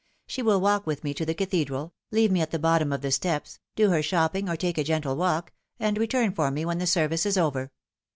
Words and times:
She 0.25 0.41
will 0.41 0.59
walk 0.59 0.87
with 0.87 1.03
me 1.03 1.13
to 1.13 1.27
the 1.27 1.35
Cathedral, 1.35 1.93
leave 2.09 2.31
me 2.31 2.41
at 2.41 2.49
the 2.49 2.57
bottom 2.57 2.91
of 2.91 3.01
the 3.01 3.11
steps, 3.11 3.59
do 3.75 3.91
her 3.91 4.01
shopping 4.01 4.49
or 4.49 4.55
take 4.55 4.79
a 4.79 4.83
gentle 4.83 5.15
walk, 5.15 5.53
and 5.79 5.95
return 5.95 6.31
for 6.33 6.49
me 6.49 6.65
when 6.65 6.79
the 6.79 6.87
service 6.87 7.23
is 7.23 7.37
over. 7.37 7.71